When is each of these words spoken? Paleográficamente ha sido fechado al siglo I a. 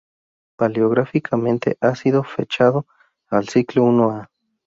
Paleográficamente 0.57 1.77
ha 1.79 1.93
sido 1.93 2.23
fechado 2.23 2.87
al 3.29 3.47
siglo 3.49 3.85
I 4.11 4.17
a. 4.21 4.31